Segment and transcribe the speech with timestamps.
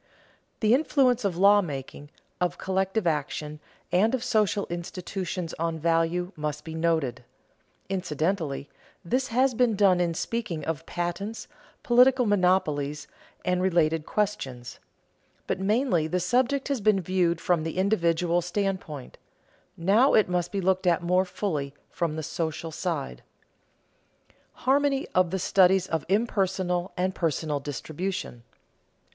[0.61, 2.09] The influence of lawmaking,
[2.39, 3.59] of collective action,
[3.91, 7.23] and of social institutions on value must be noted.
[7.87, 8.67] Incidentally,
[9.05, 11.47] this has been done in speaking of patents,
[11.83, 13.07] political monopolies,
[13.45, 14.79] and related questions;
[15.45, 19.19] but mainly the subject has been viewed from the individual standpoint;
[19.77, 23.21] now it must be looked at more fully from the social side.
[23.21, 28.41] [Sidenote: Harmony of the studies of impersonal and of personal distribution] 2.